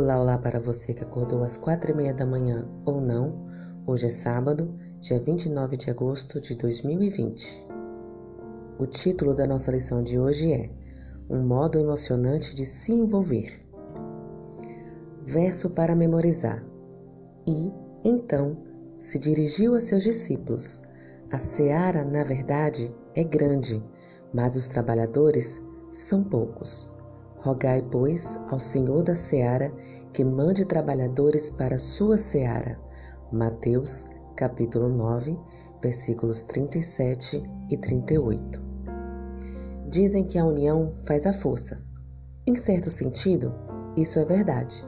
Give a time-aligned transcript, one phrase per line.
[0.00, 3.48] Olá, olá para você que acordou às quatro e meia da manhã ou não.
[3.84, 7.66] Hoje é sábado, dia 29 de agosto de 2020.
[8.78, 10.70] O título da nossa lição de hoje é
[11.28, 13.60] Um modo emocionante de se envolver.
[15.26, 16.64] Verso para memorizar.
[17.44, 17.72] E,
[18.04, 18.56] então,
[18.98, 20.80] se dirigiu a seus discípulos.
[21.32, 23.84] A seara, na verdade, é grande,
[24.32, 25.60] mas os trabalhadores
[25.90, 26.96] são poucos.
[27.40, 29.72] Rogai, pois, ao Senhor da seara
[30.12, 32.78] que mande trabalhadores para a sua seara.
[33.32, 34.06] Mateus,
[34.36, 35.38] capítulo 9,
[35.80, 38.60] versículos 37 e 38.
[39.88, 41.80] Dizem que a união faz a força.
[42.46, 43.54] Em certo sentido,
[43.96, 44.84] isso é verdade.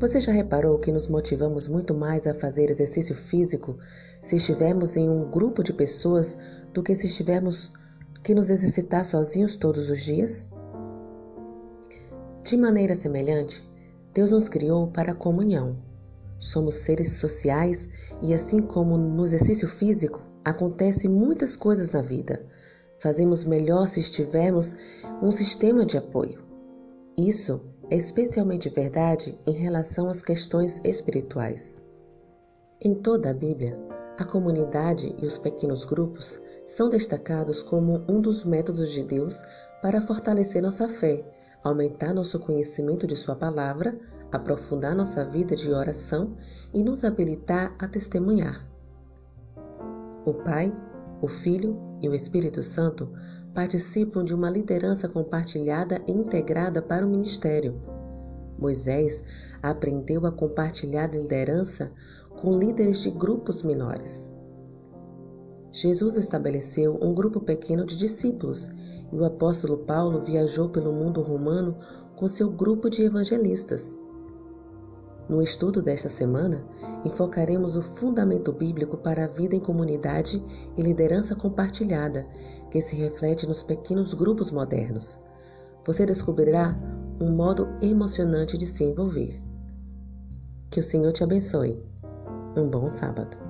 [0.00, 3.78] Você já reparou que nos motivamos muito mais a fazer exercício físico
[4.20, 6.38] se estivermos em um grupo de pessoas
[6.72, 7.72] do que se estivermos
[8.24, 10.50] que nos exercitar sozinhos todos os dias?
[12.50, 13.62] De maneira semelhante,
[14.12, 15.76] Deus nos criou para a comunhão.
[16.36, 17.88] Somos seres sociais
[18.20, 22.44] e, assim como no exercício físico, acontecem muitas coisas na vida.
[22.98, 24.76] Fazemos melhor se estivermos
[25.22, 26.42] um sistema de apoio.
[27.16, 31.84] Isso é especialmente verdade em relação às questões espirituais.
[32.80, 33.78] Em toda a Bíblia,
[34.18, 39.40] a comunidade e os pequenos grupos são destacados como um dos métodos de Deus
[39.80, 41.24] para fortalecer nossa fé
[41.62, 43.98] aumentar nosso conhecimento de Sua palavra,
[44.32, 46.36] aprofundar nossa vida de oração
[46.72, 48.66] e nos habilitar a testemunhar.
[50.24, 50.74] O Pai,
[51.20, 53.10] o Filho e o Espírito Santo
[53.54, 57.80] participam de uma liderança compartilhada e integrada para o ministério.
[58.58, 59.24] Moisés
[59.62, 61.90] aprendeu a compartilhar liderança
[62.40, 64.30] com líderes de grupos menores.
[65.72, 68.70] Jesus estabeleceu um grupo pequeno de discípulos
[69.12, 71.76] e o apóstolo Paulo viajou pelo mundo romano
[72.16, 73.98] com seu grupo de evangelistas.
[75.28, 76.64] No estudo desta semana,
[77.04, 80.44] enfocaremos o fundamento bíblico para a vida em comunidade
[80.76, 82.26] e liderança compartilhada,
[82.70, 85.18] que se reflete nos pequenos grupos modernos.
[85.86, 86.76] Você descobrirá
[87.20, 89.40] um modo emocionante de se envolver.
[90.68, 91.80] Que o Senhor te abençoe.
[92.56, 93.49] Um bom sábado.